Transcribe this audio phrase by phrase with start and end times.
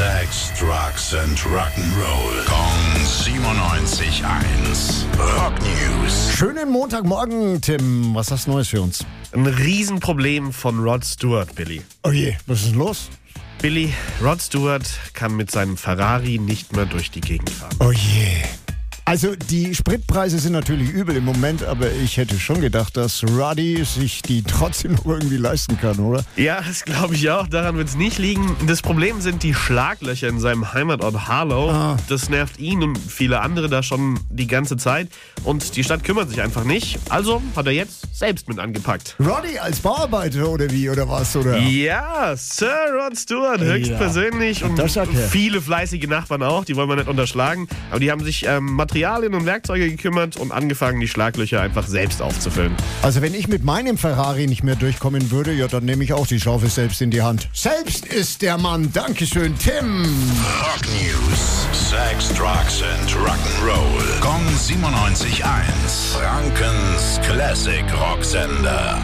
[0.00, 2.46] Sex, Drugs and Rock'n'Roll.
[2.46, 5.04] Kong 97.1.
[5.18, 6.32] Rock News.
[6.34, 8.14] Schönen Montagmorgen, Tim.
[8.14, 9.04] Was hast du Neues für uns?
[9.32, 11.82] Ein Riesenproblem von Rod Stewart, Billy.
[12.02, 13.10] Oh je, was ist denn los?
[13.60, 13.92] Billy,
[14.22, 17.76] Rod Stewart kann mit seinem Ferrari nicht mehr durch die Gegend fahren.
[17.80, 18.42] Oh je.
[19.10, 23.84] Also die Spritpreise sind natürlich übel im Moment, aber ich hätte schon gedacht, dass Ruddy
[23.84, 26.24] sich die trotzdem noch irgendwie leisten kann, oder?
[26.36, 27.48] Ja, das glaube ich auch.
[27.48, 28.54] Daran wird es nicht liegen.
[28.68, 31.70] Das Problem sind die Schlaglöcher in seinem Heimatort Harlow.
[31.70, 31.96] Ah.
[32.08, 35.08] Das nervt ihn und viele andere da schon die ganze Zeit.
[35.42, 37.00] Und die Stadt kümmert sich einfach nicht.
[37.08, 39.16] Also hat er jetzt selbst mit angepackt.
[39.18, 41.58] Ruddy als Bauarbeiter oder wie, oder was, oder?
[41.58, 44.62] Ja, Sir Rod Stewart, höchstpersönlich.
[44.62, 45.28] Und sagt er.
[45.28, 47.66] viele fleißige Nachbarn auch, die wollen wir nicht unterschlagen.
[47.90, 48.66] Aber die haben sich ähm,
[49.00, 52.74] Materialien und Werkzeuge gekümmert und angefangen, die Schlaglöcher einfach selbst aufzufüllen.
[53.00, 56.26] Also wenn ich mit meinem Ferrari nicht mehr durchkommen würde, ja, dann nehme ich auch
[56.26, 57.48] die Schaufel selbst in die Hand.
[57.54, 58.92] Selbst ist der Mann.
[58.92, 60.04] Dankeschön, Tim.
[60.60, 61.66] Rock News.
[61.72, 64.20] Sex, Drugs and Rock'n'Roll.
[64.20, 66.18] Kong 97.1.
[66.18, 68.98] Frankens Classic Rocksender.